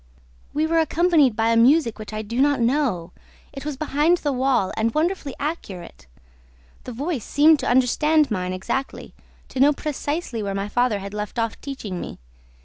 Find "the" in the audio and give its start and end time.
4.17-4.31, 6.85-6.91